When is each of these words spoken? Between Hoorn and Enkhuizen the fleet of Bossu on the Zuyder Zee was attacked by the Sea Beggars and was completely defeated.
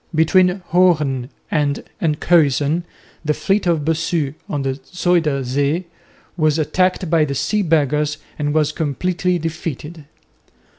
Between 0.15 0.63
Hoorn 0.69 1.29
and 1.51 1.83
Enkhuizen 2.01 2.85
the 3.23 3.35
fleet 3.35 3.67
of 3.67 3.85
Bossu 3.85 4.33
on 4.49 4.63
the 4.63 4.79
Zuyder 4.91 5.43
Zee 5.43 5.85
was 6.35 6.57
attacked 6.57 7.07
by 7.07 7.23
the 7.23 7.35
Sea 7.35 7.61
Beggars 7.61 8.17
and 8.39 8.51
was 8.51 8.71
completely 8.71 9.37
defeated. 9.37 10.05